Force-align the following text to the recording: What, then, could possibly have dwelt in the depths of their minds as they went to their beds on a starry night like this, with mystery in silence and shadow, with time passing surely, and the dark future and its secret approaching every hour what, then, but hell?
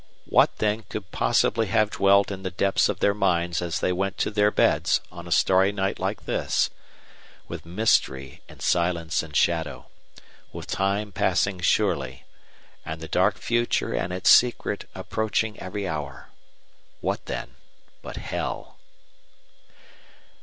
What, 0.25 0.55
then, 0.57 0.81
could 0.89 1.11
possibly 1.11 1.67
have 1.67 1.91
dwelt 1.91 2.31
in 2.31 2.41
the 2.41 2.49
depths 2.49 2.89
of 2.89 3.01
their 3.01 3.13
minds 3.13 3.61
as 3.61 3.81
they 3.81 3.91
went 3.91 4.17
to 4.17 4.31
their 4.31 4.49
beds 4.49 4.99
on 5.11 5.27
a 5.27 5.31
starry 5.31 5.71
night 5.71 5.99
like 5.99 6.25
this, 6.25 6.71
with 7.47 7.67
mystery 7.67 8.41
in 8.49 8.61
silence 8.61 9.21
and 9.21 9.35
shadow, 9.35 9.89
with 10.51 10.65
time 10.65 11.11
passing 11.11 11.59
surely, 11.59 12.25
and 12.83 12.99
the 12.99 13.07
dark 13.07 13.37
future 13.37 13.93
and 13.93 14.11
its 14.11 14.31
secret 14.31 14.89
approaching 14.95 15.59
every 15.59 15.87
hour 15.87 16.29
what, 16.99 17.23
then, 17.27 17.53
but 18.01 18.15
hell? 18.17 18.79